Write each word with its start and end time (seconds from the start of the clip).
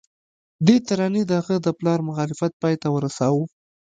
دې 0.65 0.77
ترانې 0.87 1.21
د 1.25 1.31
هغه 1.39 1.55
د 1.65 1.67
پلار 1.79 1.99
مخالفت 2.09 2.51
پای 2.61 2.75
ته 2.81 2.87
ورساوه 2.91 3.43